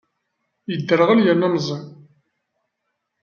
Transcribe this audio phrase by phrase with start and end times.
[0.71, 1.79] Yedderɣel yerna meẓẓi.